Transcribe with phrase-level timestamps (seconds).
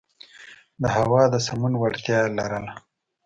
[0.81, 2.73] د هوا د سمون وړتیا یې لرله.